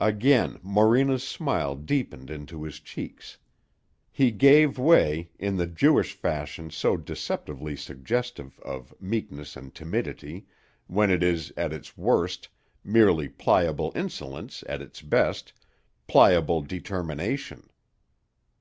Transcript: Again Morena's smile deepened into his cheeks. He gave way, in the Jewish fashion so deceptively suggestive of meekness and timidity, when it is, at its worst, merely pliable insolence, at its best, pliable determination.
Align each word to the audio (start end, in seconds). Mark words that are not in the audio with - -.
Again 0.00 0.58
Morena's 0.64 1.22
smile 1.22 1.76
deepened 1.76 2.28
into 2.28 2.64
his 2.64 2.80
cheeks. 2.80 3.38
He 4.10 4.32
gave 4.32 4.80
way, 4.80 5.30
in 5.38 5.58
the 5.58 5.66
Jewish 5.68 6.12
fashion 6.12 6.70
so 6.72 6.96
deceptively 6.96 7.76
suggestive 7.76 8.58
of 8.64 8.92
meekness 9.00 9.54
and 9.54 9.72
timidity, 9.72 10.46
when 10.88 11.08
it 11.08 11.22
is, 11.22 11.52
at 11.56 11.72
its 11.72 11.96
worst, 11.96 12.48
merely 12.82 13.28
pliable 13.28 13.92
insolence, 13.94 14.64
at 14.68 14.82
its 14.82 15.02
best, 15.02 15.52
pliable 16.08 16.62
determination. 16.62 17.70